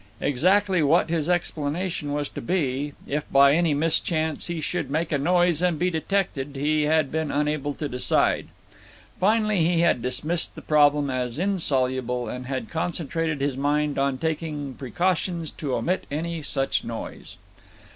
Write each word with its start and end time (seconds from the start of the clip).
Exactly 0.19 0.81
what 0.81 1.11
his 1.11 1.29
explanation 1.29 2.11
was 2.11 2.27
to 2.29 2.41
be, 2.41 2.93
if 3.05 3.31
by 3.31 3.53
any 3.53 3.75
mischance 3.75 4.47
he 4.47 4.59
should 4.59 4.89
make 4.89 5.11
a 5.11 5.17
noise 5.19 5.61
and 5.61 5.77
be 5.77 5.91
detected, 5.91 6.55
he 6.55 6.85
had 6.85 7.11
been 7.11 7.29
unable 7.29 7.75
to 7.75 7.87
decide. 7.87 8.47
Finally 9.19 9.63
he 9.63 9.81
had 9.81 10.01
dismissed 10.01 10.55
the 10.55 10.61
problem 10.63 11.11
as 11.11 11.37
insoluble, 11.37 12.27
and 12.27 12.47
had 12.47 12.71
concentrated 12.71 13.41
his 13.41 13.55
mind 13.55 13.99
on 13.99 14.17
taking 14.17 14.73
precautions 14.73 15.51
to 15.51 15.75
omit 15.75 16.07
any 16.09 16.41
such 16.41 16.83
noise. 16.83 17.37